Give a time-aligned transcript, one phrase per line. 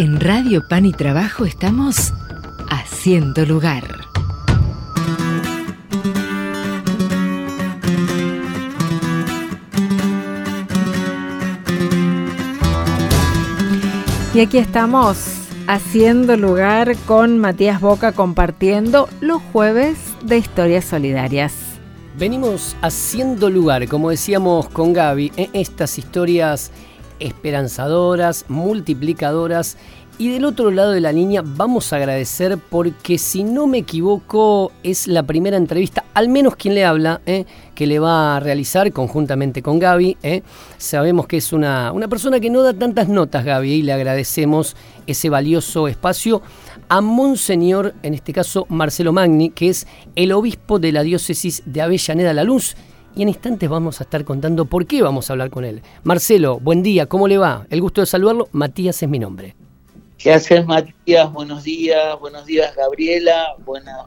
[0.00, 2.14] En Radio Pan y Trabajo estamos
[2.70, 3.82] haciendo lugar.
[14.32, 15.18] Y aquí estamos
[15.66, 21.56] haciendo lugar con Matías Boca compartiendo los jueves de historias solidarias.
[22.16, 26.70] Venimos haciendo lugar, como decíamos con Gaby, en estas historias
[27.20, 29.76] esperanzadoras, multiplicadoras.
[30.20, 34.72] Y del otro lado de la línea vamos a agradecer porque si no me equivoco
[34.82, 37.44] es la primera entrevista, al menos quien le habla, ¿eh?
[37.76, 40.16] que le va a realizar conjuntamente con Gaby.
[40.24, 40.42] ¿eh?
[40.76, 44.74] Sabemos que es una, una persona que no da tantas notas, Gaby, y le agradecemos
[45.06, 46.42] ese valioso espacio
[46.88, 51.82] a Monseñor, en este caso Marcelo Magni, que es el obispo de la diócesis de
[51.82, 52.74] Avellaneda La Luz
[53.18, 55.82] y en instantes vamos a estar contando por qué vamos a hablar con él.
[56.04, 57.66] Marcelo, buen día, ¿cómo le va?
[57.68, 59.56] El gusto de saludarlo, Matías es mi nombre.
[60.16, 61.32] ¿Qué haces, Matías?
[61.32, 63.56] Buenos días, buenos días, Gabriela,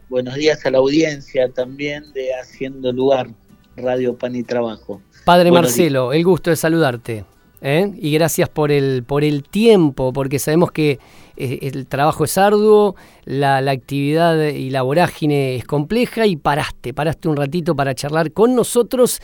[0.07, 3.27] buenos días a la audiencia también de Haciendo Lugar,
[3.75, 5.01] Radio Pan y Trabajo.
[5.25, 7.25] Padre Marcelo, el gusto de saludarte.
[7.59, 7.91] ¿eh?
[7.97, 10.99] Y gracias por el, por el tiempo, porque sabemos que
[11.41, 17.37] el trabajo es arduo, la, actividad y la vorágine es compleja y paraste, paraste un
[17.37, 19.19] ratito para charlar con nosotros.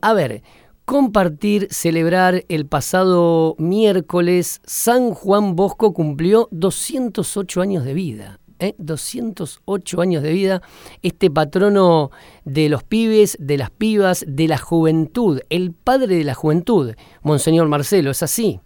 [0.00, 0.42] A ver,
[0.84, 8.38] compartir, celebrar el pasado miércoles, San Juan Bosco cumplió 208 años de vida.
[8.78, 10.02] 208 ¿eh?
[10.02, 10.62] años de vida,
[11.02, 12.10] este patrono
[12.44, 17.68] de los pibes, de las pibas, de la juventud, el padre de la juventud, Monseñor
[17.68, 18.60] Marcelo, ¿es así?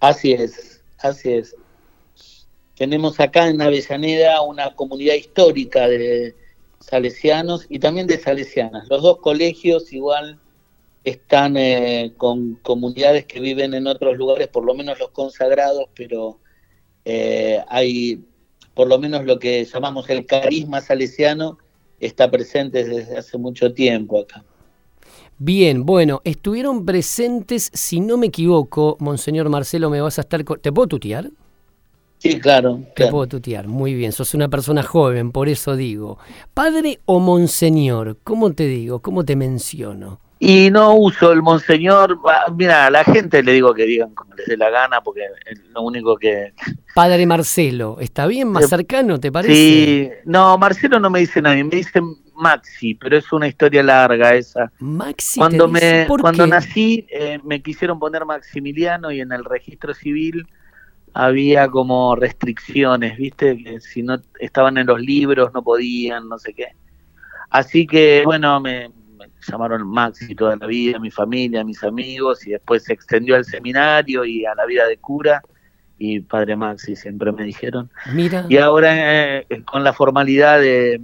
[0.00, 1.54] Así es, así es.
[2.80, 6.34] Tenemos acá en Avellaneda una comunidad histórica de
[6.78, 8.88] salesianos y también de salesianas.
[8.88, 10.38] Los dos colegios igual
[11.04, 16.38] están eh, con comunidades que viven en otros lugares, por lo menos los consagrados, pero
[17.04, 18.24] eh, hay
[18.72, 21.58] por lo menos lo que llamamos el carisma salesiano
[22.00, 24.42] está presente desde hace mucho tiempo acá.
[25.36, 30.42] Bien, bueno, estuvieron presentes, si no me equivoco, Monseñor Marcelo, me vas a estar...
[30.42, 31.30] ¿Te puedo tutear?
[32.20, 32.82] Sí, claro.
[32.94, 36.18] Te puedo tutear, muy bien, sos una persona joven, por eso digo.
[36.52, 38.18] ¿Padre o Monseñor?
[38.22, 39.00] ¿Cómo te digo?
[39.00, 40.20] ¿Cómo te menciono?
[40.38, 42.18] Y no uso el monseñor,
[42.56, 45.60] mira, a la gente le digo que digan como les dé la gana, porque es
[45.74, 46.52] lo único que...
[46.94, 48.48] Padre Marcelo, ¿está bien?
[48.48, 49.54] ¿Más cercano, te parece?
[49.54, 52.00] Sí, no, Marcelo no me dice nadie, me dice
[52.34, 54.72] Maxi, pero es una historia larga esa.
[54.78, 60.46] Maxi, cuando, me, cuando nací eh, me quisieron poner Maximiliano y en el registro civil
[61.14, 63.56] había como restricciones, ¿viste?
[63.62, 66.68] Que si no estaban en los libros no podían, no sé qué.
[67.50, 68.90] Así que, bueno, me,
[69.48, 74.24] llamaron Maxi toda la vida, mi familia, mis amigos, y después se extendió al seminario
[74.24, 75.42] y a la vida de cura,
[75.98, 77.90] y Padre Maxi siempre me dijeron.
[78.14, 78.46] Mira.
[78.48, 81.00] Y ahora eh, con la formalidad de,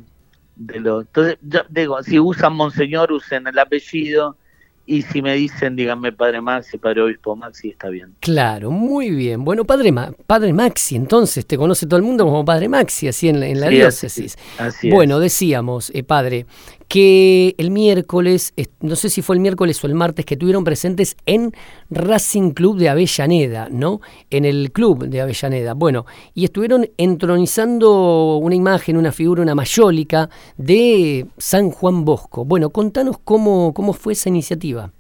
[0.57, 1.03] de lo...
[1.03, 4.37] Entonces, yo digo, si usan Monseñor, usen el apellido,
[4.87, 8.15] y si me dicen, díganme Padre Maxi, Padre Obispo Maxi, está bien.
[8.21, 9.45] Claro, muy bien.
[9.45, 9.93] Bueno, Padre,
[10.27, 14.37] padre Maxi, entonces, te conoce todo el mundo como Padre Maxi, así en, la diócesis.
[14.59, 16.47] Así, bueno, decíamos, eh, Padre,
[16.89, 21.17] que el miércoles, no sé si fue el miércoles o el martes, que tuvieron presentes
[21.27, 21.53] en
[21.91, 24.01] Racing Club de Avellaneda, ¿no?
[24.31, 25.75] En el club de Avellaneda.
[25.75, 32.45] Bueno, y estuvieron entronizando una imagen, una figura, una mayólica de San Juan Bosco.
[32.45, 34.93] Bueno, contanos cómo, cómo fue esa iniciativa.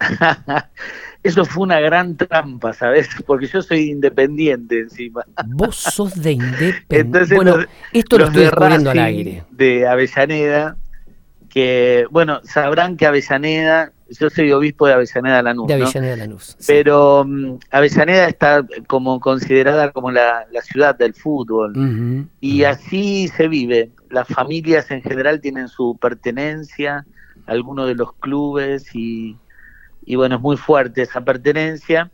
[1.22, 3.08] Eso fue una gran trampa, ¿sabes?
[3.24, 5.24] Porque yo soy independiente encima.
[5.46, 7.34] Vos sos de independiente.
[7.34, 7.56] Bueno,
[7.94, 9.44] esto lo estoy descubriendo al aire.
[9.50, 10.76] De Avellaneda
[11.54, 15.68] que, bueno, sabrán que Avellaneda, yo soy obispo de Avellaneda Lanús.
[15.68, 16.56] De Avellaneda Lanús.
[16.66, 22.26] Pero um, Avellaneda está como considerada como la, ciudad del fútbol.
[22.40, 23.92] y así se vive.
[24.10, 27.06] Las familias en general tienen su pertenencia
[27.46, 29.36] a alguno de los clubes y,
[30.04, 32.10] y bueno, es muy fuerte esa pertenencia.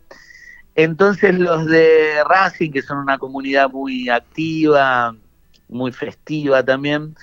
[0.75, 5.15] Entonces los de Racing, que son una comunidad muy activa,
[5.67, 7.15] muy festiva también,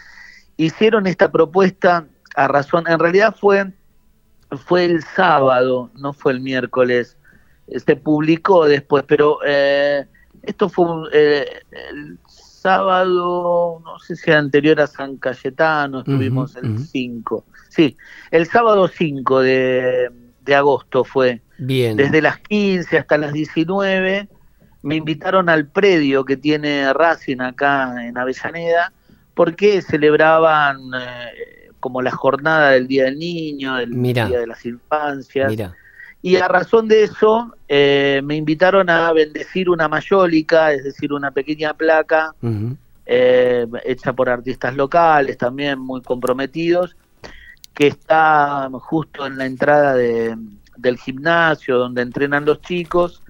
[0.58, 3.72] hicieron esta propuesta a razón, en realidad fue,
[4.66, 7.16] fue el sábado, no fue el miércoles,
[7.84, 10.06] se publicó después, pero eh,
[10.42, 11.46] esto fue eh,
[11.90, 17.96] el sábado, no sé si era anterior a San Cayetano, estuvimos el 5, sí,
[18.30, 20.10] el sábado 5 de,
[20.42, 21.96] de agosto fue, Bien.
[21.96, 24.28] desde las 15 hasta las 19,
[24.82, 28.92] me invitaron al predio que tiene Racing acá en Avellaneda,
[29.38, 35.54] porque celebraban eh, como la jornada del Día del Niño, del Día de las Infancias.
[36.20, 41.30] Y a razón de eso, eh, me invitaron a bendecir una mayólica, es decir, una
[41.30, 42.34] pequeña placa
[43.06, 46.96] eh, hecha por artistas locales, también muy comprometidos,
[47.74, 53.22] que está justo en la entrada del gimnasio donde entrenan los chicos,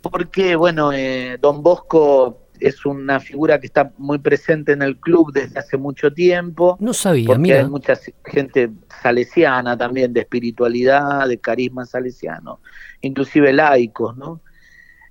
[0.00, 5.32] porque, bueno, eh, Don Bosco es una figura que está muy presente en el club
[5.32, 6.76] desde hace mucho tiempo.
[6.80, 7.60] No sabía, porque mira.
[7.60, 7.94] Hay mucha
[8.24, 8.70] gente
[9.02, 12.60] salesiana también, de espiritualidad, de carisma salesiano,
[13.00, 14.40] inclusive laicos, ¿no?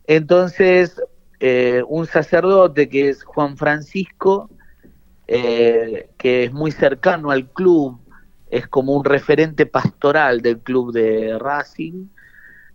[0.05, 1.01] Entonces,
[1.39, 4.49] eh, un sacerdote que es Juan Francisco,
[5.27, 7.99] eh, que es muy cercano al club,
[8.49, 12.07] es como un referente pastoral del club de Racing,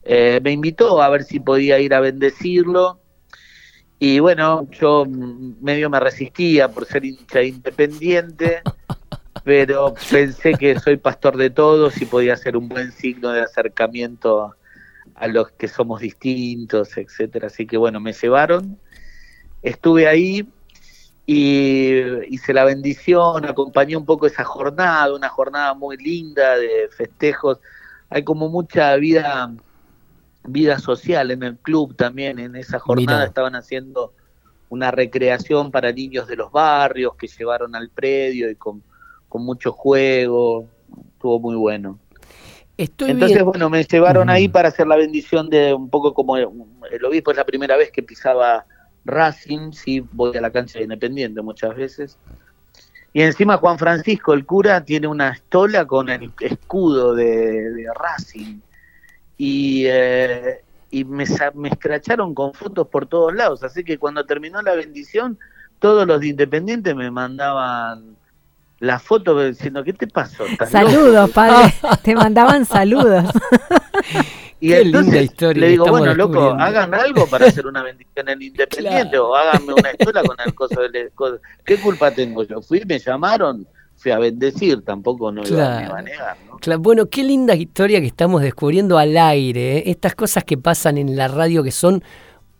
[0.04, 3.01] eh, me invitó a ver si podía ir a bendecirlo
[4.04, 8.60] y bueno, yo medio me resistía por ser hincha independiente,
[9.44, 14.56] pero pensé que soy pastor de todos y podía ser un buen signo de acercamiento
[15.14, 17.46] a los que somos distintos, etcétera.
[17.46, 18.76] Así que bueno, me llevaron,
[19.62, 20.48] estuve ahí
[21.24, 27.60] y hice la bendición, acompañé un poco esa jornada, una jornada muy linda de festejos.
[28.10, 29.54] Hay como mucha vida
[30.44, 32.38] vida social en el club también.
[32.38, 34.12] En esa jornada estaban haciendo
[34.68, 38.82] una recreación para niños de los barrios que llevaron al predio y con,
[39.28, 40.66] con mucho juego.
[41.14, 41.98] Estuvo muy bueno.
[42.78, 46.48] Entonces, bueno, me llevaron ahí para hacer la bendición de un poco como el,
[47.04, 48.64] obispo es la primera vez que pisaba
[49.04, 52.18] Racing, sí, voy a la cancha de Independiente muchas veces.
[53.12, 58.60] Y encima Juan Francisco, el cura, tiene una estola con el escudo de Racing
[59.36, 61.24] y, eh, y me,
[61.54, 63.62] me escracharon con fotos por todos lados.
[63.62, 65.38] Así que cuando terminó la bendición,
[65.78, 68.16] todos los de Independiente me mandaban
[68.82, 70.44] la foto diciendo, ¿qué te pasó?
[70.68, 71.72] Saludos, padre.
[72.02, 73.30] te mandaban saludos.
[74.60, 75.60] Y Qué linda historia.
[75.60, 79.90] Le digo, bueno, loco, hagan algo para hacer una bendición en Independiente o háganme una
[79.90, 81.12] escuela con el coso del...
[81.64, 82.60] ¿Qué culpa tengo yo?
[82.60, 83.68] Fui, me llamaron,
[84.10, 86.36] a bendecir, tampoco no iba, a negar.
[86.80, 89.82] Bueno, qué linda historia que estamos descubriendo al aire, ¿eh?
[89.86, 92.02] estas cosas que pasan en la radio que son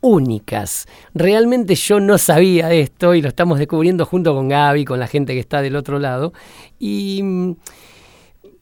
[0.01, 0.85] únicas.
[1.13, 5.33] Realmente yo no sabía esto y lo estamos descubriendo junto con Gaby, con la gente
[5.33, 6.33] que está del otro lado.
[6.77, 7.55] Y mm,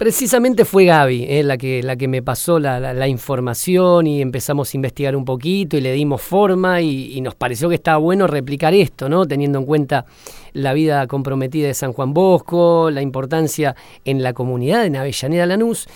[0.01, 4.77] Precisamente fue Gaby eh, la, que, la que me pasó la, información y empezamos a
[4.77, 9.09] investigar un poquito y le dimos forma y, nos pareció que estaba bueno replicar esto,
[9.09, 9.27] ¿no?
[9.27, 10.07] teniendo en cuenta
[10.53, 15.87] la vida comprometida de San Juan Bosco, la importancia en la comunidad de Avellaneda Lanús.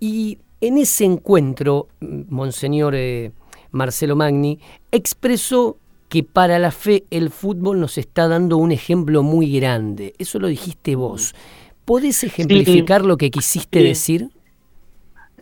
[0.00, 3.30] Y en ese encuentro, Monseñor eh,
[3.70, 4.58] Marcelo Magni
[4.90, 5.76] expresó
[6.08, 10.14] que para la fe el fútbol nos está dando un ejemplo muy grande.
[10.18, 11.32] Eso lo dijiste vos.
[11.86, 14.28] ¿Podés ejemplificar lo que quisiste decir?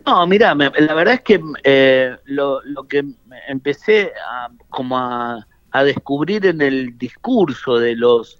[0.05, 3.03] No, mira, la verdad es que eh, lo, que
[3.47, 5.45] empecé a, como a,
[5.83, 8.39] descubrir en el discurso de los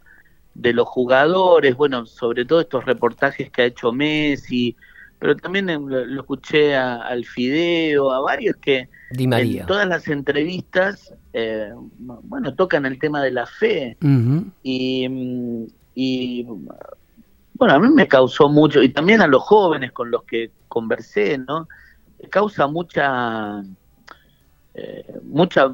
[0.54, 4.74] de los jugadores, bueno, sobre todo estos reportajes que ha hecho Messi,
[5.19, 12.54] pero también lo, escuché al Fideo, a varios que en todas las entrevistas, eh, bueno,
[12.56, 13.98] tocan el tema de la fe
[14.63, 16.48] y, y
[17.57, 21.38] bueno, a mí me causó mucho, y también a los jóvenes con los que conversé,
[21.38, 21.68] ¿no?
[22.30, 23.64] Causa mucha,
[24.74, 25.71] eh, mucha,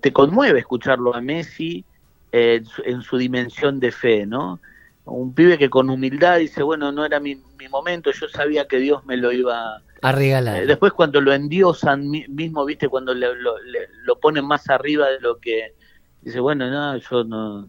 [0.00, 1.84] te conmueve escucharlo a Messi
[2.32, 4.60] eh, en, su, dimensión de fe, ¿no?
[5.06, 9.06] Un pibe que con humildad dice, bueno, no era mi, momento, yo sabía que Dios
[9.06, 10.62] me lo iba a regalar.
[10.62, 15.38] Eh, después cuando lo endiosan mismo, viste, cuando lo, lo ponen más arriba de lo
[15.38, 15.74] que,
[16.20, 17.68] dice, bueno, no, yo no,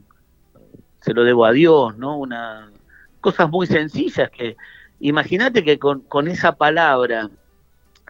[1.00, 2.18] se lo debo a Dios, ¿no?
[2.18, 2.70] Una
[3.26, 4.56] cosas muy sencillas que
[5.00, 7.32] imagínate que con, con esa palabra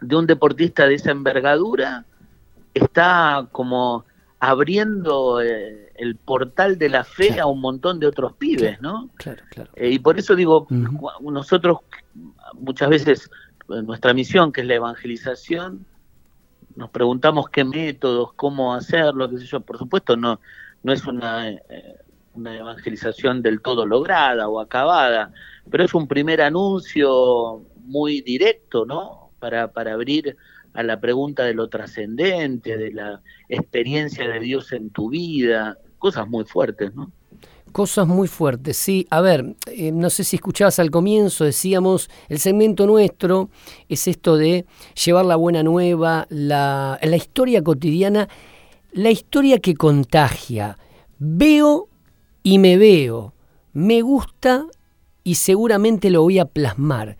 [0.02, 2.04] de un deportista de esa envergadura
[2.74, 4.04] está como
[4.40, 9.08] abriendo eh, el portal de la fe a un montón de otros pibes, ¿no?
[9.16, 9.70] Claro, claro.
[9.74, 10.66] Eh, y por eso digo,
[11.22, 11.78] nosotros
[12.52, 13.30] muchas veces
[13.68, 15.86] nuestra misión, que es la evangelización,
[16.74, 19.60] nos preguntamos qué métodos, cómo hacerlo, qué sé yo.
[19.60, 20.38] Por supuesto, no,
[20.82, 21.62] no es una eh,
[22.36, 25.32] una evangelización del todo lograda o acabada,
[25.70, 29.30] pero es un primer anuncio muy directo, ¿no?
[29.38, 30.36] Para, para abrir
[30.74, 36.28] a la pregunta de lo trascendente, de la experiencia de Dios en tu vida, cosas
[36.28, 37.10] muy fuertes, ¿no?
[37.72, 39.06] Cosas muy fuertes, sí.
[39.10, 43.50] A ver, eh, no sé si escuchabas al comienzo, decíamos, el segmento nuestro
[43.88, 44.64] es esto de
[45.04, 48.28] llevar la buena nueva, la, la historia cotidiana,
[48.92, 50.78] la historia que contagia.
[51.18, 51.88] Veo
[52.46, 53.32] y me veo,
[53.72, 54.66] me gusta
[55.24, 57.16] y seguramente lo voy a plasmar.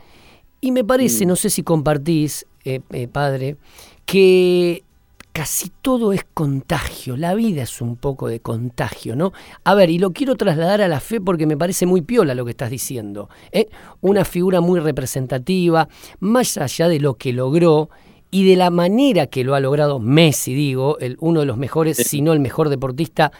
[0.61, 3.57] Y me parece, no sé si compartís, eh, eh, padre,
[4.05, 4.85] que
[5.33, 9.33] casi todo es contagio, la vida es un poco de contagio, ¿no?
[9.65, 12.45] A ver, y lo quiero trasladar a la fe porque me parece muy piola lo
[12.45, 13.29] que estás diciendo.
[13.51, 13.67] ¿eh?
[14.03, 15.89] Una figura muy representativa,
[16.21, 17.91] más allá de lo que logró
[18.31, 21.97] y de la manera que lo ha logrado Messi, digo, el, uno de los mejores,
[21.97, 23.33] si no el mejor deportista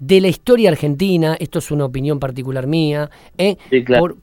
[0.00, 3.56] de la historia argentina, esto es una opinión particular mía, ¿eh?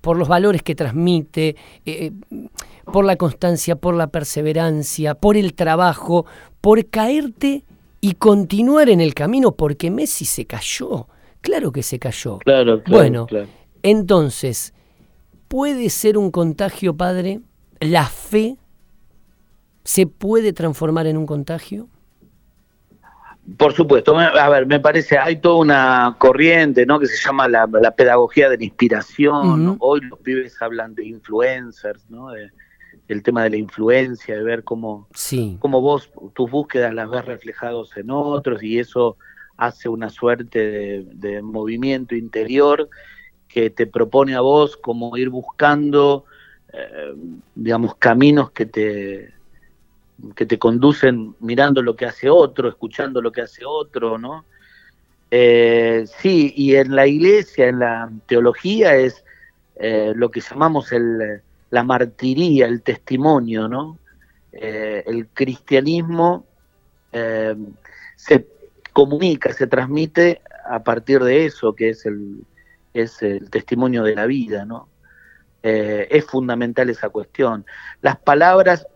[0.01, 1.55] por, los valores que transmite, eh,
[1.86, 2.12] eh,
[2.84, 6.25] por la constancia, por la perseverancia, por el trabajo,
[6.62, 7.63] por caerte
[8.01, 11.07] y continuar en el camino, porque Messi se cayó,
[11.41, 12.39] claro que se cayó.
[12.39, 13.27] Claro, bueno,
[13.84, 14.74] entonces,
[15.48, 17.41] ¿puede ser un contagio, padre?
[17.79, 18.57] ¿La fe
[19.84, 21.88] se puede transformar en un contagio?
[23.55, 26.99] Por supuesto, a ver, me parece, hay toda una corriente, ¿no?
[26.99, 29.77] Que se llama la, pedagogía de la inspiración.
[29.79, 32.31] Hoy los pibes hablan de influencers, ¿no?
[32.31, 32.51] De,
[33.07, 35.07] el tema de la influencia, de ver cómo,
[35.59, 39.17] cómo vos, tus búsquedas las ves reflejados en otros y eso
[39.55, 42.89] hace una suerte de, movimiento interior
[43.47, 46.25] que te propone a vos como ir buscando,
[46.73, 47.13] eh,
[47.55, 49.33] digamos, caminos que te
[50.36, 54.45] que te conducen mirando lo que hace otro, escuchando lo que hace otro, ¿no?
[55.29, 59.24] Eh, sí, y en la iglesia, en la teología, es
[59.75, 64.00] eh, lo que llamamos el, la martiría, el testimonio, ¿no?
[64.51, 66.45] Eh, el cristianismo
[68.15, 68.45] se
[68.93, 72.43] comunica, se transmite a partir de eso, que es el,
[72.93, 74.88] es el testimonio de la vida, ¿no?
[75.63, 77.65] es fundamental esa cuestión.
[78.01, 78.88] Las palabras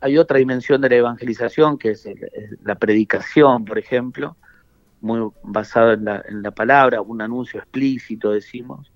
[0.00, 2.08] hay otra dimensión de la evangelización, que es,
[2.64, 4.36] la predicación, por ejemplo,
[5.00, 5.94] muy basada
[6.28, 8.90] en la, palabra, un anuncio explícito, decimos,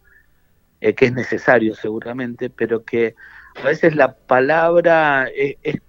[0.80, 3.14] eh, que es necesario seguramente, pero que
[3.62, 5.80] a veces la palabra es,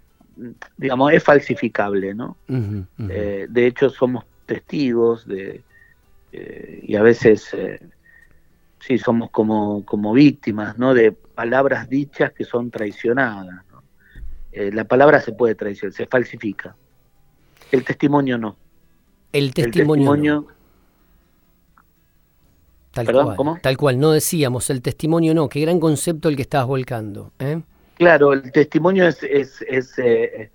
[0.78, 2.38] digamos, es falsificable, ¿no?
[3.10, 5.64] Eh, de hecho, somos testigos de,
[6.32, 7.56] eh, y a veces,
[8.80, 10.94] sí, somos como, como víctimas, ¿no?
[10.94, 13.66] De palabras dichas que son traicionadas.
[14.54, 16.76] Eh, la palabra se puede traicionar, se falsifica.
[17.72, 18.56] El testimonio no.
[19.32, 20.48] El testimonio,
[22.94, 26.68] Tal, cual, tal cual, no decíamos, el testimonio no, qué gran concepto el que estabas
[26.68, 27.32] volcando.
[27.40, 27.60] ¿eh?
[27.96, 30.52] Claro, el testimonio es, es, es, eh,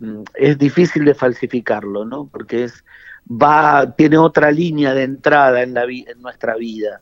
[0.00, 2.26] mm, es, difícil de falsificarlo, ¿no?
[2.26, 2.84] Porque es,
[3.30, 7.00] va, tiene otra línea de entrada en, la en nuestra vida.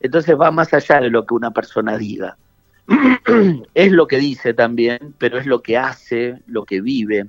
[0.00, 2.38] Entonces va más allá de lo que una persona diga.
[3.74, 7.26] es lo que dice también, pero es lo que hace, lo que vive.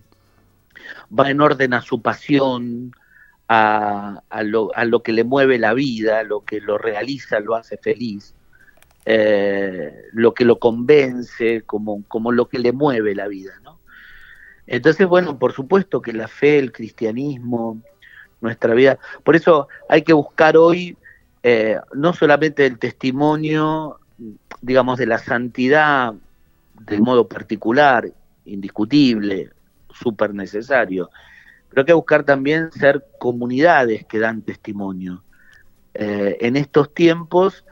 [1.17, 2.91] Va en orden a su pasión,
[3.47, 8.33] a, lo, que le mueve la vida, lo que lo realiza, lo hace feliz,
[9.05, 13.53] eh, lo que lo convence, como, como lo que le mueve la vida.
[13.63, 13.79] ¿no?
[14.67, 17.81] Entonces, bueno, por supuesto que la fe, el cristianismo,
[18.41, 20.97] nuestra vida, por eso hay que buscar hoy
[21.43, 23.99] eh, no solamente el testimonio
[24.65, 26.13] digamos, de la santidad
[26.73, 28.11] de modo particular,
[28.45, 29.51] indiscutible,
[29.93, 31.09] súper necesario,
[31.69, 35.23] pero hay que buscar también ser comunidades que dan testimonio.
[35.93, 37.63] Eh, en estos tiempos,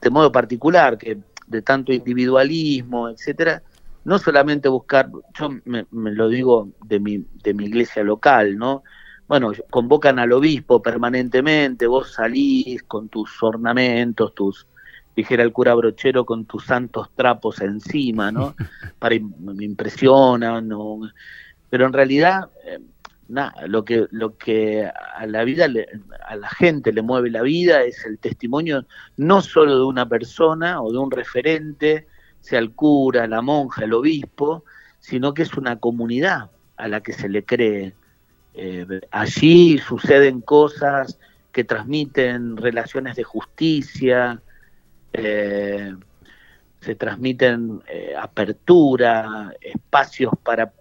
[0.00, 3.62] de modo particular, que de tanto individualismo, etcétera,
[4.04, 8.82] no solamente buscar, yo me, lo digo de mi, de mi iglesia local, ¿no?
[9.26, 14.66] Bueno, convocan al obispo permanentemente, vos salís con tus ornamentos, tus,
[15.18, 18.54] dijera el cura brochero, con tus santos trapos encima, ¿no?
[19.00, 21.00] Para, me impresionan, ¿no?
[21.68, 22.78] pero en realidad, eh,
[23.26, 25.66] nada, lo que, lo que a la vida,
[26.24, 30.80] a la gente le mueve la vida es el testimonio no solo de una persona
[30.80, 32.06] o de un referente,
[32.40, 34.62] sea el cura, la monja, el obispo,
[35.00, 37.92] sino que es una comunidad a la que se le cree.
[38.54, 41.18] Eh, allí suceden cosas
[41.50, 44.40] que transmiten relaciones de justicia,
[45.12, 45.94] eh,
[46.80, 50.72] se transmiten eh, apertura, espacios para,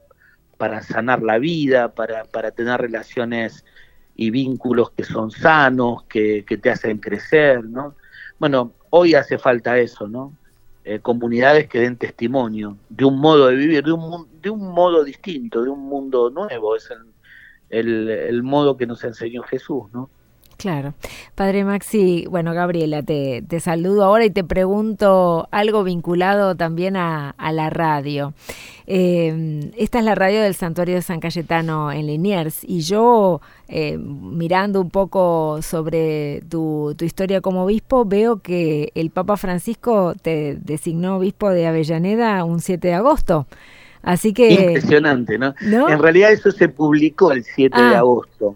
[0.58, 3.66] para sanar la vida, para, para tener relaciones
[4.16, 7.96] y vínculos que son sanos, que, te hacen crecer, ¿no?
[8.40, 10.34] Bueno, hoy hace falta eso, ¿no?
[10.84, 15.04] Eh, comunidades que den testimonio de un modo de vivir, de un, de un modo
[15.04, 17.00] distinto, de un mundo nuevo, es el,
[17.70, 20.10] el, el modo que nos enseñó Jesús, ¿no?
[20.58, 20.96] Claro.
[21.36, 27.70] Padre Maxi, bueno, Gabriela, te, saludo ahora y te pregunto algo vinculado también a, la
[27.70, 28.34] radio.
[28.88, 33.98] Eh, esta es la radio del Santuario de San Cayetano en Liniers y yo, eh,
[34.00, 40.58] mirando un poco sobre tu, tu, historia como obispo, veo que el Papa Francisco te
[40.60, 43.46] designó obispo de Avellaneda un 7 de agosto.
[44.02, 44.54] Así que...
[44.54, 45.54] Impresionante, ¿no?
[45.62, 48.00] En realidad eso se publicó el 7 de ah.
[48.00, 48.56] agosto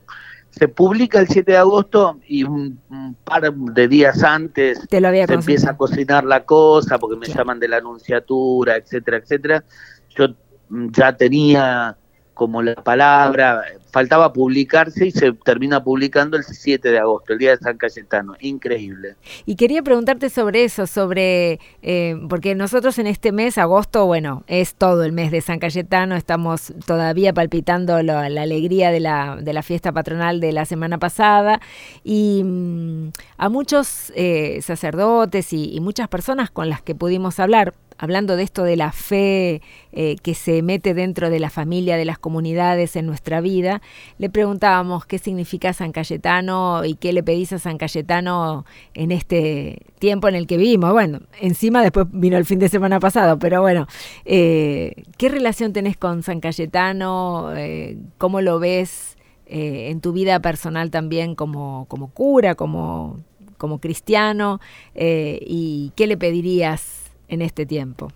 [0.51, 2.79] se publica el 7 de agosto y un,
[3.23, 7.77] par de días antes se empieza a cocinar la cosa porque me llaman de la
[7.77, 9.63] anunciatura, etcétera, etcétera.
[10.09, 10.27] Yo
[10.69, 11.97] ya tenía
[12.33, 17.51] como la palabra, faltaba publicarse y se termina publicando el 7 de agosto, el día
[17.51, 19.15] de San Cayetano, increíble.
[19.45, 24.75] Y quería preguntarte sobre eso, sobre, eh, porque nosotros en este mes, agosto, bueno, es
[24.75, 29.61] todo el mes de San Cayetano, estamos todavía palpitando la alegría de la, de la
[29.61, 31.59] fiesta patronal de la semana pasada
[32.03, 38.35] y mm, a muchos eh, sacerdotes y muchas personas con las que pudimos hablar, hablando
[38.35, 42.17] de esto de la fe eh, que se mete dentro de la familia, de las
[42.17, 43.79] comunidades en nuestra vida,
[44.17, 48.65] le preguntábamos qué significa San Cayetano y qué le pedís a San Cayetano
[48.95, 50.91] en este tiempo en el que vivimos.
[50.93, 53.85] Bueno, encima después vino el fin de semana pasado, pero bueno,
[54.25, 57.53] eh, ¿qué relación tenés con San Cayetano?
[57.55, 59.15] Eh, ¿Cómo lo ves
[59.53, 63.19] en tu vida personal también como, como cura, como,
[63.57, 64.59] como cristiano?
[64.95, 67.00] ¿Y qué le pedirías?
[67.31, 68.11] En este tiempo?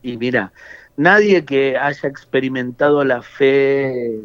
[0.00, 0.52] Y mira,
[0.96, 4.20] nadie que haya experimentado la fe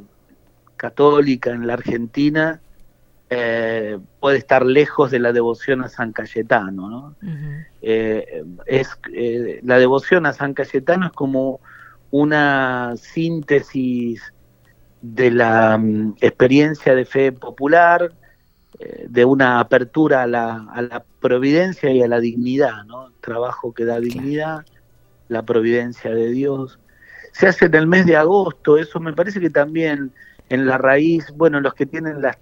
[0.78, 2.62] católica en la Argentina
[3.30, 6.90] eh, puede estar lejos de la devoción a San Cayetano.
[6.90, 7.16] ¿no?
[7.82, 11.60] Eh, es, eh, la devoción a San Cayetano es como
[12.12, 14.22] una síntesis
[15.02, 18.14] de la mm, experiencia de fe popular,
[19.08, 23.12] de una apertura a la, a la, providencia y a la dignidad, ¿no?
[23.22, 24.66] Trabajo que da dignidad,
[25.30, 26.80] la providencia de Dios.
[27.32, 30.12] Se hace en el mes de agosto, eso me parece que también
[30.50, 32.38] en la raíz, bueno, los que tienen la,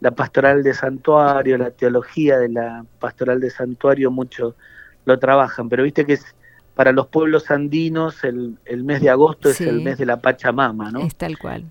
[0.00, 4.56] la pastoral de santuario, la teología de la pastoral de santuario, mucho
[5.04, 6.34] lo trabajan, pero viste que es
[6.74, 10.90] para los pueblos andinos el, el mes de agosto es el mes de la Pachamama,
[10.90, 11.00] ¿no?
[11.00, 11.64] Es tal cual.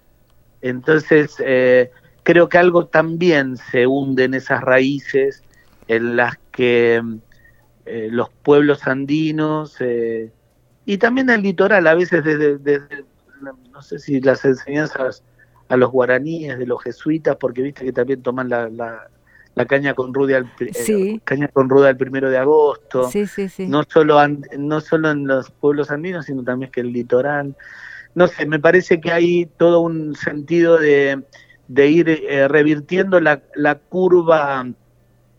[0.62, 1.92] Entonces, eh,
[2.26, 5.44] creo que algo también se hunde en esas raíces
[5.88, 7.02] en las que
[7.86, 10.32] eh, los pueblos andinos eh,
[10.86, 12.82] y también el litoral, a veces desde,
[13.72, 15.24] no sé si las enseñanzas
[15.70, 20.12] a los guaraníes, de los jesuitas, porque viste que también toman la, la, caña con
[20.14, 23.10] ruda al, eh, caña con ruda el primero de agosto,
[23.60, 24.20] no solo
[24.58, 27.56] no solo en los pueblos andinos, sino también que el litoral.
[28.16, 31.24] No sé, me parece que hay todo un sentido de
[31.68, 34.66] de ir eh, revirtiendo la, la, curva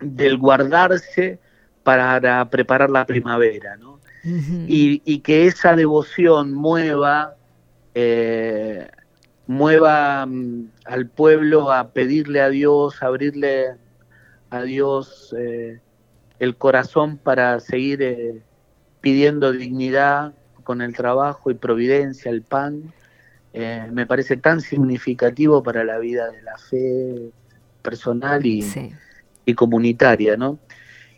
[0.01, 1.39] del guardarse
[1.83, 4.01] para preparar la primavera, ¿no?
[4.67, 7.37] y, y, que esa devoción mueva,
[7.95, 8.89] eh,
[9.47, 13.77] mueva mm, al pueblo a pedirle a Dios, a abrirle
[14.51, 15.79] a Dios eh,
[16.41, 18.43] el corazón para seguir
[19.01, 20.35] pidiendo dignidad
[20.65, 22.93] con el trabajo y providencia, el pan,
[23.59, 27.31] eh, me parece tan significativo para la vida de la fe
[27.81, 28.63] personal y,
[29.47, 30.59] y comunitaria, ¿no?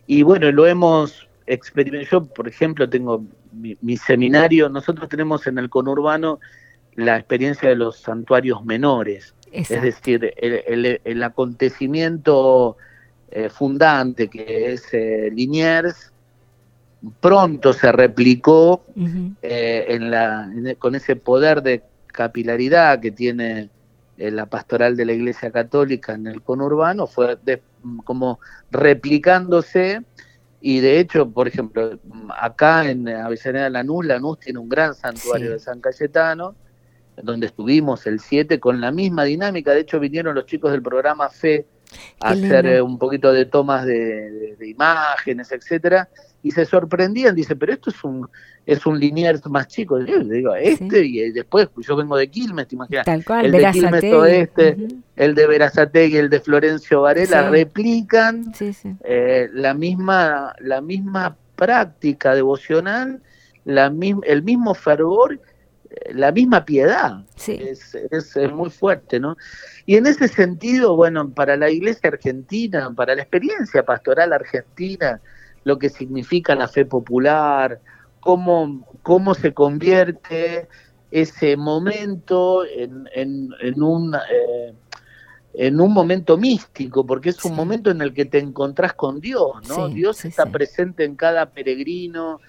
[0.07, 5.69] Y bueno, lo hemos experimentado, yo por ejemplo tengo mi, seminario, nosotros tenemos en el
[5.69, 6.39] conurbano
[6.95, 12.77] la experiencia de los santuarios menores, es decir, el, acontecimiento
[13.31, 16.13] eh, fundante que es eh, Liniers,
[17.19, 18.85] pronto se replicó
[19.41, 21.83] en la, con ese poder de
[22.19, 23.69] capilaridad que tiene
[24.17, 27.37] eh, la pastoral de la Iglesia Católica en el conurbano fue
[28.03, 30.03] como replicándose
[30.59, 31.97] y de hecho, por ejemplo,
[32.37, 36.55] acá en Avellaneda Lanús, Lanús tiene un gran santuario de San Cayetano,
[37.23, 41.29] donde estuvimos el 7 con la misma dinámica, de hecho vinieron los chicos del programa
[41.29, 41.65] FE
[42.19, 46.09] hacer eh, un poquito de tomas de, de imágenes, etcétera,
[46.41, 48.27] y se sorprendían, dice, pero esto es un
[48.65, 52.75] es un Liniers más chico, yo digo, este y después yo vengo de Quilmes, te
[52.75, 54.77] imaginas, Tal cual, el de Quilmes Oeste,
[55.15, 58.51] el de Verazategui, el de Florencio Varela replican
[59.03, 63.21] eh, la misma la misma práctica devocional,
[63.65, 63.91] la
[64.23, 65.39] el mismo fervor,
[66.13, 67.23] la misma piedad.
[67.47, 69.37] Es, es, es, muy fuerte, ¿no?
[69.85, 75.21] Y en ese sentido, bueno, para la iglesia argentina, para la experiencia pastoral argentina,
[75.63, 77.79] lo que significa la fe popular,
[78.19, 80.67] cómo, cómo se convierte
[81.11, 84.73] ese momento en, en, un, eh,
[85.53, 89.67] en un momento místico, porque es un momento en el que te encontrás con Dios,
[89.67, 89.89] ¿no?
[89.89, 92.39] Dios está presente en cada peregrino,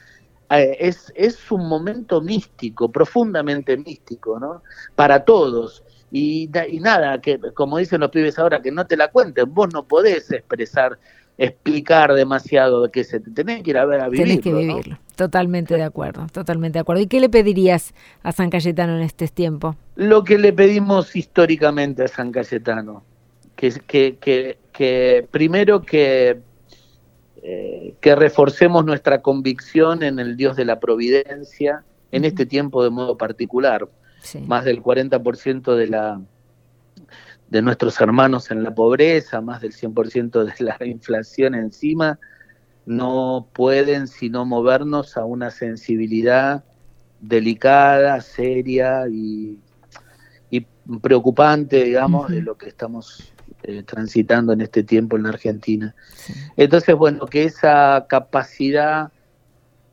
[0.58, 4.62] es, es un momento místico, profundamente místico, ¿no?
[4.96, 5.84] Para todos.
[6.10, 9.72] Y, y, nada, que como dicen los pibes ahora, que no te la cuenten, vos
[9.72, 10.98] no podés expresar
[11.40, 14.26] explicar demasiado de qué se tenés que ir a ver a vivirlo.
[14.26, 17.00] Tenés que vivirlo, totalmente de acuerdo, totalmente de acuerdo.
[17.00, 19.74] ¿Y qué le pedirías a San Cayetano en este tiempo?
[19.96, 23.04] Lo que le pedimos históricamente a San Cayetano,
[23.56, 26.40] que, que, que, que primero que,
[27.42, 32.90] eh, que reforcemos nuestra convicción en el Dios de la providencia, en este tiempo de
[32.90, 33.88] modo particular.
[34.46, 36.20] Más del 40% de la
[37.48, 42.18] de nuestros hermanos en la pobreza, más del 100% de la inflación encima,
[42.86, 46.64] no pueden sino movernos a una sensibilidad
[47.20, 49.58] delicada, seria y,
[51.02, 55.94] preocupante, digamos, de lo que estamos eh, transitando en este tiempo en la Argentina.
[56.56, 59.12] Entonces, bueno, que esa capacidad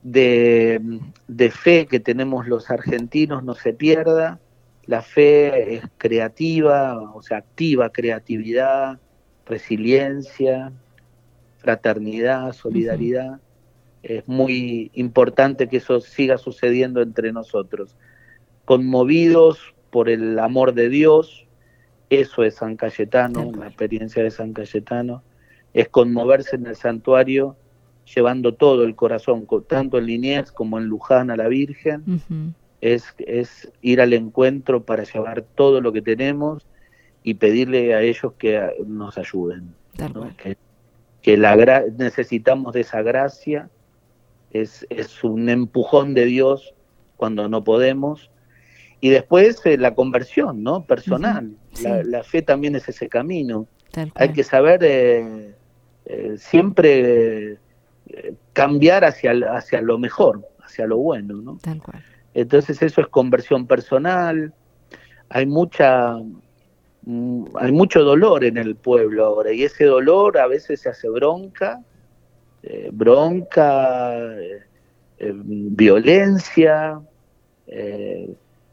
[0.03, 4.39] de, de fe que tenemos los argentinos no se pierda,
[4.85, 8.99] la fe es creativa, o sea, activa creatividad,
[9.45, 10.71] resiliencia,
[11.57, 13.41] fraternidad, solidaridad.
[14.01, 17.97] Es muy importante que eso siga sucediendo entre nosotros.
[18.63, 21.46] Conmovidos por el amor de Dios,
[22.09, 25.23] eso es San Cayetano, la experiencia de San Cayetano,
[25.73, 27.55] es conmoverse en el santuario
[28.13, 33.71] llevando todo el corazón, tanto en Liniers como en Luján a la Virgen, es, es
[33.81, 36.65] ir al encuentro para llevar todo lo que tenemos
[37.23, 39.73] y pedirle a ellos que nos ayuden.
[41.21, 43.69] Que, la necesitamos de esa gracia,
[44.51, 46.73] es, es un empujón de Dios
[47.17, 48.31] cuando no podemos.
[49.01, 50.85] Y después eh, la conversión, ¿no?
[50.85, 51.51] Personal.
[51.81, 53.67] La, fe también es ese camino.
[54.15, 55.53] Hay que saber eh,
[56.05, 57.57] eh, siempre
[58.53, 61.57] cambiar hacia, hacia lo mejor, hacia lo bueno, ¿no?
[61.61, 62.03] Tal cual.
[62.33, 64.53] Entonces eso es conversión personal,
[65.29, 66.17] hay mucha
[67.01, 71.09] mm, hay mucho dolor en el pueblo ahora y ese dolor a veces se hace
[71.09, 71.81] bronca,
[72.63, 74.63] eh, bronca, eh,
[75.19, 77.01] eh, violencia.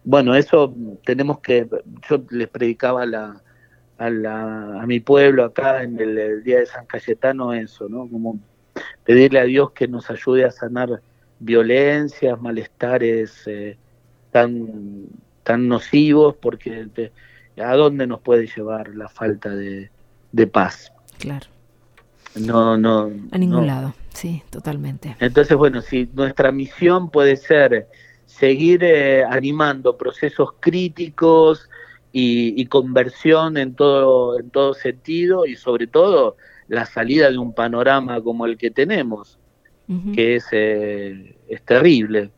[0.04, 1.66] Bueno, eso tenemos que,
[2.08, 3.42] yo les predicaba a,
[3.98, 8.06] a, mi pueblo acá en el, el, Día de San Cayetano eso, ¿no?
[8.08, 8.38] Como
[9.04, 11.00] pedirle a Dios que nos ayude a sanar
[11.38, 13.76] violencias, malestares eh,
[14.30, 15.06] tan,
[15.42, 16.88] tan nocivos, porque
[17.56, 19.90] ¿a dónde nos puede llevar la falta de,
[20.52, 20.92] paz?
[21.18, 21.46] Claro.
[22.34, 23.12] No, no.
[23.30, 25.16] A ningún lado, sí, totalmente.
[25.20, 27.86] Entonces, bueno, si nuestra misión puede ser
[28.38, 31.70] seguir eh, animando procesos críticos
[32.12, 36.36] y, y, conversión en todo, en todo sentido y sobre todo
[36.68, 39.38] la salida de un panorama como el que tenemos,
[40.14, 42.30] que es, eh, es terrible.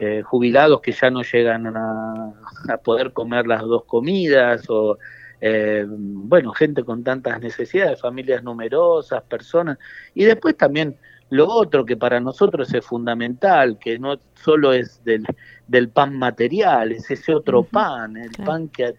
[0.00, 2.34] Eh, jubilados que ya no llegan a,
[2.82, 4.98] poder comer las dos comidas o
[5.40, 9.78] eh, bueno gente con tantas necesidades familias numerosas personas
[10.12, 10.96] y después también
[11.30, 15.24] lo otro que para nosotros es fundamental que no solo es del,
[15.66, 18.94] del pan material es ese otro pan el pan que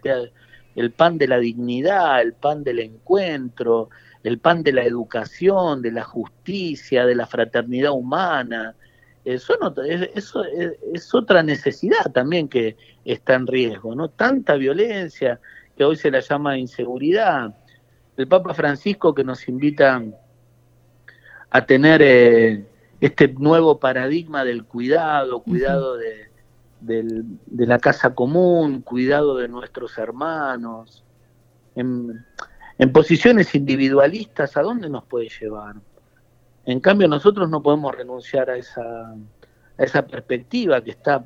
[0.75, 3.89] el pan de la dignidad el pan del encuentro
[4.25, 8.73] el pan de la educación, de la justicia, de la fraternidad humana.
[9.23, 9.53] Eso,
[10.15, 14.09] eso es, otra necesidad también que está en riesgo, ¿no?
[14.09, 15.39] Tanta violencia
[15.77, 17.55] que hoy se la llama inseguridad.
[18.17, 20.03] El Papa Francisco que nos invita
[21.55, 22.65] a tener eh,
[22.99, 26.27] este nuevo paradigma del cuidado, cuidado de,
[26.81, 31.05] de, la casa común, cuidado de nuestros hermanos.
[31.77, 32.25] En,
[32.77, 35.75] en posiciones individualistas, ¿a dónde nos puede llevar?
[36.65, 41.23] En cambio, nosotros no podemos renunciar a esa, a esa perspectiva que está,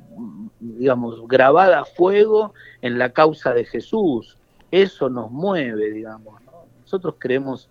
[0.60, 4.38] digamos, grabada a fuego en la causa de Jesús.
[4.70, 6.40] Eso nos mueve, digamos.
[6.82, 7.68] Nosotros creemos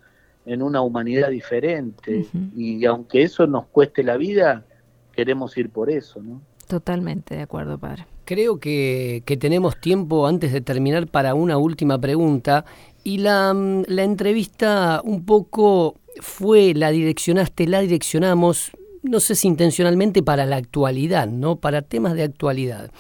[0.50, 4.66] en una humanidad diferente y aunque eso nos cueste la vida,
[5.14, 6.42] queremos ir por eso, ¿no?
[6.68, 8.08] Totalmente de acuerdo, padre.
[8.26, 12.66] Creo que, que tenemos tiempo antes de terminar para una última pregunta
[13.04, 18.72] y la, mm, la entrevista un poco fue, la direccionaste, la direccionamos,
[19.04, 21.58] no sé si intencionalmente para la actualidad, ¿no?
[21.58, 22.92] Para temas de actualidad.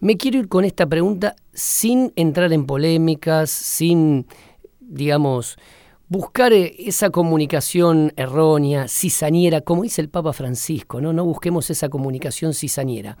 [0.00, 4.26] Me quiero ir con esta pregunta sin entrar en polémicas, sin,
[4.80, 5.58] digamos,
[6.08, 11.12] buscar eh, esa comunicación errónea, cizañera, como dice el Papa Francisco, ¿no?
[11.12, 13.16] No busquemos esa comunicación cizañera.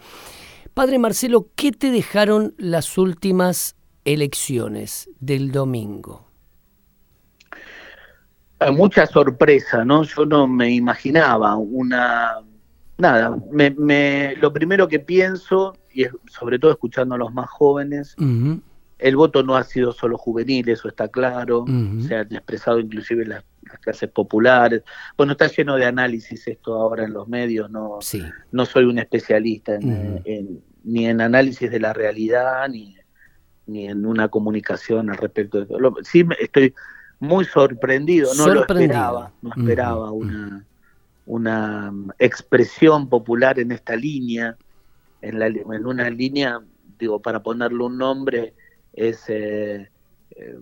[0.74, 6.26] Padre Marcelo, ¿qué te dejaron las últimas elecciones del domingo?
[8.72, 10.02] mucha sorpresa, ¿no?
[10.02, 12.36] Yo no me imaginaba una...
[12.98, 18.16] Nada, me, lo primero que pienso, y sobre todo escuchando a los más jóvenes,
[18.98, 21.64] el voto no ha sido solo juvenil, eso está claro,
[22.06, 23.44] se han expresado inclusive las,
[23.80, 24.82] clases populares.
[25.16, 27.98] Bueno, está lleno de análisis esto ahora en los medios, no,
[28.52, 32.96] no soy un especialista en, ni en análisis de la realidad, ni,
[33.66, 35.96] ni en una comunicación al respecto de todo.
[36.02, 36.74] Sí, estoy
[37.18, 40.64] muy sorprendido, no lo esperaba, no esperaba una,
[41.26, 44.56] una expresión popular en esta línea,
[45.20, 46.60] en, la, en una línea,
[46.98, 48.54] digo, para ponerle un nombre,
[48.96, 49.88] es eh,
[50.30, 50.58] eh,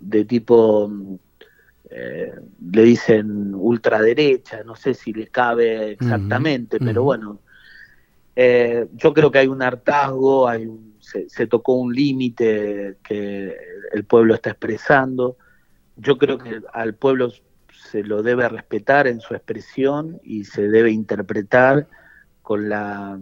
[0.00, 0.90] de, tipo,
[1.90, 2.32] eh,
[2.70, 7.40] le dicen ultraderecha, no sé si le cabe exactamente, pero bueno,
[8.34, 13.54] yo creo que hay un hartazgo, hay se, se tocó un límite que
[13.92, 15.36] el pueblo está expresando
[15.96, 17.32] yo creo que al pueblo
[17.90, 21.86] se lo debe respetar en su expresión y se debe interpretar
[22.42, 23.18] con la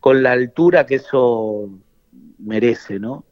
[0.00, 1.70] con la altura que eso
[2.38, 3.24] merece, ¿no?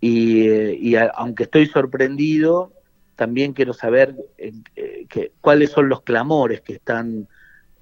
[0.00, 2.72] Y, aunque estoy sorprendido,
[3.16, 7.28] también quiero saber eh, cuáles son los clamores que están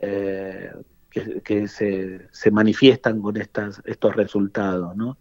[0.00, 0.72] eh,
[1.10, 5.18] que, se, se, manifiestan con estas, estos resultados, ¿no?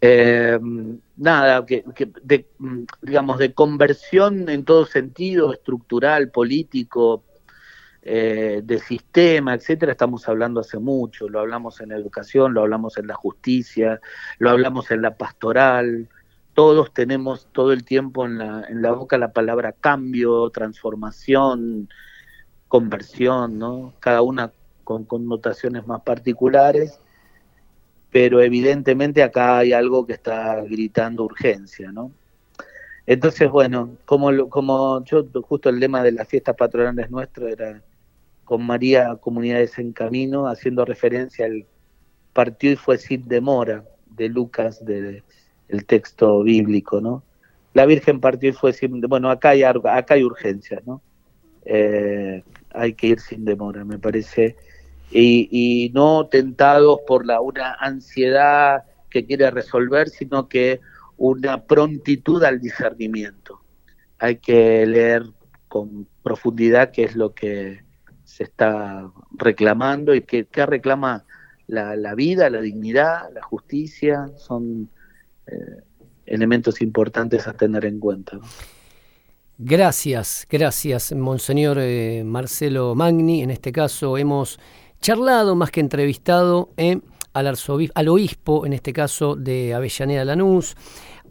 [0.00, 0.58] Eh,
[1.16, 1.84] nada, que,
[2.22, 2.46] de,
[3.00, 7.24] digamos, de conversión en todo sentido, estructural, político,
[8.04, 11.28] eh, de sistema, etcétera, estamos hablando hace mucho.
[11.28, 14.00] Lo hablamos en educación, lo hablamos en la justicia,
[14.38, 16.08] lo hablamos en la pastoral.
[16.54, 21.88] Todos tenemos todo el tiempo en la, en la boca la palabra cambio, transformación,
[22.68, 23.94] conversión, ¿no?
[24.00, 24.52] Cada una
[24.84, 27.00] con connotaciones más particulares
[28.14, 32.12] pero evidentemente acá hay algo que está gritando urgencia, ¿no?
[33.06, 37.82] Entonces, bueno, como, como yo, justo el lema de las fiestas patronales nuestro era
[38.44, 41.66] con María Comunidades en Camino, haciendo referencia al
[42.32, 43.84] partió y fue sin demora
[44.16, 45.22] de Lucas, del
[45.68, 47.22] el texto bíblico, ¿no?
[47.72, 51.00] La Virgen partió y fue sin bueno, acá hay, acá hay urgencia, ¿no?
[51.64, 54.56] Eh, hay que ir sin demora, me parece
[55.10, 60.80] y, no tentados por la, una ansiedad que quiere resolver, sino que
[61.16, 63.60] una prontitud al discernimiento.
[64.18, 65.22] Hay que leer
[65.68, 67.83] con profundidad qué es lo que
[68.34, 71.24] se está reclamando y qué, reclama
[71.68, 74.88] la, vida, la dignidad, la justicia, son
[75.46, 75.82] eh,
[76.26, 78.40] elementos importantes a tener en cuenta.
[79.56, 83.42] Gracias, gracias, Monseñor eh, Marcelo Magni.
[83.42, 84.58] En este caso hemos
[85.00, 86.98] charlado más que entrevistado eh,
[87.34, 90.74] al, al obispo, en este caso de Avellaneda Lanús.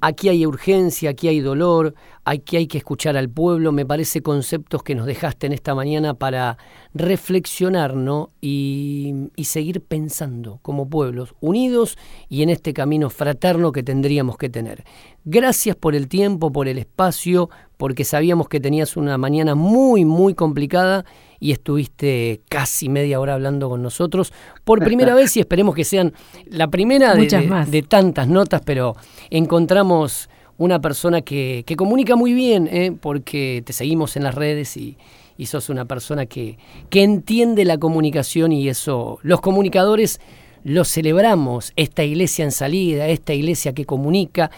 [0.06, 1.94] Aquí hay urgencia, aquí hay dolor,
[2.26, 3.72] aquí hay que escuchar al pueblo.
[3.72, 6.58] Me parece conceptos que nos dejaste en esta mañana para
[6.94, 7.96] reflexionar
[8.42, 14.50] y, y seguir pensando como pueblos unidos y en este camino fraterno que tendríamos que
[14.50, 14.84] tener.
[15.24, 17.50] Gracias por el tiempo, por el espacio,
[17.84, 21.04] porque sabíamos que tenías una mañana muy, muy complicada
[21.42, 24.32] y estuviste casi media hora hablando con nosotros
[24.64, 26.14] por primera vez y esperemos que sean
[26.46, 28.96] la primera de, tantas notas, pero
[29.30, 32.94] encontramos una persona que, comunica muy bien, ¿eh?
[32.98, 34.96] porque te seguimos en las redes y,
[35.44, 36.58] sos una persona que,
[36.90, 40.22] que entiende la comunicación y eso, los comunicadores
[40.64, 44.52] lo celebramos, esta iglesia en salida, esta iglesia que comunica,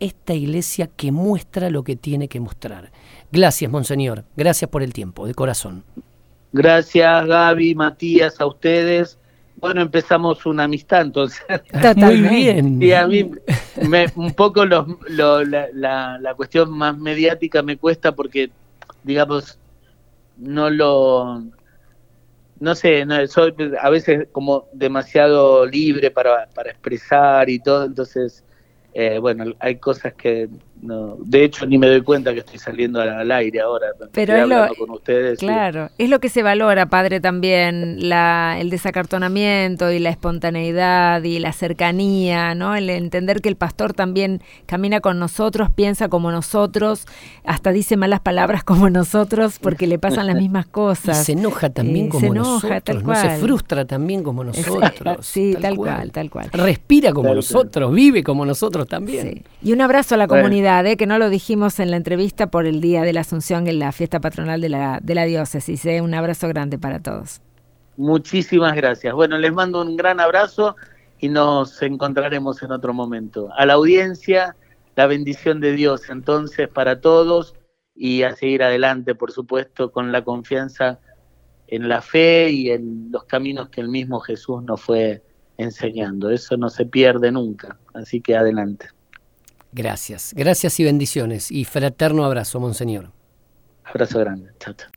[0.00, 2.90] esta iglesia que muestra lo que tiene que mostrar.
[3.30, 4.24] Gracias, Monseñor.
[4.36, 5.84] Gracias por el tiempo, de corazón.
[6.52, 9.18] Gracias, Gaby, Matías, a ustedes.
[9.56, 11.42] Bueno, empezamos una amistad entonces.
[11.96, 12.82] Muy bien.
[12.82, 13.30] Y a mí
[13.86, 18.50] me, un poco los, la, la, cuestión más mediática me cuesta porque,
[19.04, 19.58] digamos,
[20.38, 21.44] no lo...
[22.58, 28.44] No sé, no, soy a veces como demasiado libre para, para expresar y todo, entonces,
[28.92, 30.48] eh, bueno, hay cosas que
[30.82, 33.88] no, de hecho ni me doy cuenta que estoy saliendo al, aire ahora.
[34.12, 35.38] Pero es lo, con ustedes.
[35.38, 41.38] Claro, es lo que se valora, padre, también la, el desacartonamiento y la espontaneidad y
[41.38, 42.74] la cercanía, ¿no?
[42.74, 47.06] El entender que el pastor también camina con nosotros, piensa como nosotros,
[47.44, 51.20] hasta dice malas palabras como nosotros porque le pasan las mismas cosas.
[51.20, 53.16] Y se enoja también como se enoja, tal cual.
[53.16, 55.26] se frustra también como nosotros.
[55.26, 56.10] sí, tal, cual.
[56.10, 56.48] tal cual.
[56.52, 59.42] Respira como nosotros, vive como nosotros también.
[59.62, 60.96] Y un abrazo a la comunidad ¿eh?
[60.96, 63.90] que no lo dijimos en la entrevista por el Día de la Asunción en la
[63.92, 65.84] fiesta patronal de la, de la diócesis.
[65.84, 66.00] ¿eh?
[66.00, 67.40] Un abrazo grande para todos.
[67.96, 69.12] Muchísimas gracias.
[69.12, 70.76] Bueno, les mando un gran abrazo
[71.18, 73.48] y nos encontraremos en otro momento.
[73.56, 74.56] A la audiencia,
[74.94, 77.54] la bendición de Dios entonces para todos
[77.96, 81.00] y a seguir adelante, por supuesto, con la confianza
[81.66, 85.22] en la fe y en los caminos que el mismo Jesús nos fue
[85.58, 86.30] enseñando.
[86.30, 88.88] Eso no se pierde nunca, así que adelante.
[89.72, 93.12] Gracias, gracias y bendiciones y fraterno abrazo, Monseñor.
[93.84, 94.90] Abrazo grande, chao, chao.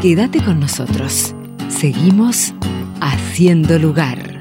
[0.00, 1.34] Quédate con nosotros.
[1.68, 2.54] Seguimos
[3.00, 4.31] haciendo lugar.